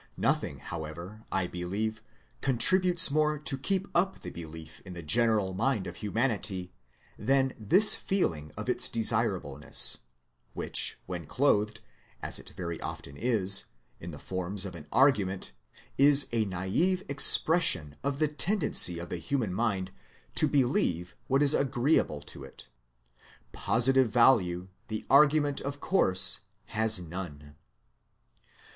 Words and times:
Nothing, 0.17 0.57
however, 0.57 1.25
I 1.31 1.45
believe, 1.45 2.01
contributes 2.41 3.11
more 3.11 3.37
to 3.37 3.55
keep 3.55 3.87
up 3.93 4.21
the 4.21 4.31
belief 4.31 4.81
in 4.83 4.93
the 4.93 5.03
general 5.03 5.53
mind 5.53 5.85
of 5.85 5.97
humanity 5.97 6.73
than 7.19 7.53
this 7.59 7.93
feeling 7.93 8.51
of 8.57 8.67
its 8.67 8.89
desirableness, 8.89 9.99
which, 10.55 10.97
when 11.05 11.27
clothed, 11.27 11.81
as 12.19 12.39
it 12.39 12.49
very 12.57 12.81
often 12.81 13.15
is, 13.15 13.65
in 13.99 14.09
the 14.09 14.17
forms 14.17 14.65
of 14.65 14.73
an 14.73 14.87
argument, 14.91 15.51
is 15.99 16.27
a 16.31 16.45
naif 16.45 17.03
expression 17.07 17.95
of 18.03 18.17
the 18.17 18.27
tendency 18.27 18.97
of 18.97 19.09
the 19.09 19.17
human 19.17 19.53
mind 19.53 19.91
to 20.33 20.47
believe 20.47 21.15
what 21.27 21.43
is 21.43 21.53
agreeable 21.53 22.21
to 22.21 22.43
it. 22.43 22.65
Positive 23.51 24.09
value 24.09 24.67
the 24.87 25.05
argument 25.11 25.61
of 25.61 25.79
course 25.79 26.39
has 26.69 26.99
none. 26.99 27.53